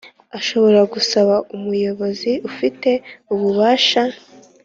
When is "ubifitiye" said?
2.45-2.95